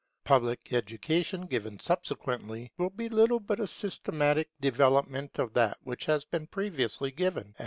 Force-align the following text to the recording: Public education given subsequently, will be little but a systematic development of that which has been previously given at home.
Public 0.23 0.73
education 0.73 1.45
given 1.45 1.79
subsequently, 1.79 2.71
will 2.75 2.89
be 2.89 3.07
little 3.07 3.39
but 3.39 3.59
a 3.59 3.67
systematic 3.67 4.49
development 4.59 5.37
of 5.37 5.53
that 5.53 5.77
which 5.83 6.05
has 6.05 6.25
been 6.25 6.47
previously 6.47 7.11
given 7.11 7.41
at 7.55 7.55
home. 7.55 7.55